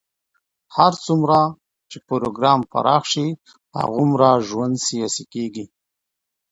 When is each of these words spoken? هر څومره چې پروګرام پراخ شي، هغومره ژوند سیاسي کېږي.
هر 0.77 0.93
څومره 1.05 1.39
چې 1.89 1.97
پروګرام 2.09 2.59
پراخ 2.71 3.03
شي، 3.11 3.27
هغومره 3.79 4.29
ژوند 4.47 4.75
سیاسي 4.87 5.23
کېږي. 5.33 5.65